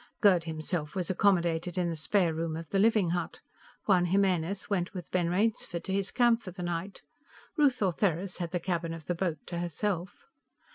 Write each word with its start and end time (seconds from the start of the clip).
Gerd 0.19 0.45
himself 0.45 0.95
was 0.95 1.11
accommodated 1.11 1.77
in 1.77 1.91
the 1.91 1.95
spare 1.95 2.33
room 2.33 2.57
of 2.57 2.67
the 2.71 2.79
living 2.79 3.11
hut. 3.11 3.41
Juan 3.85 4.05
Jimenez 4.05 4.67
went 4.67 4.95
with 4.95 5.11
Ben 5.11 5.29
Rainsford 5.29 5.83
to 5.83 5.93
his 5.93 6.09
camp 6.09 6.41
for 6.41 6.49
the 6.49 6.63
night. 6.63 7.03
Ruth 7.55 7.83
Ortheris 7.83 8.39
had 8.39 8.49
the 8.49 8.59
cabin 8.59 8.95
of 8.95 9.05
the 9.05 9.13
boat 9.13 9.37
to 9.45 9.59
herself. 9.59 10.25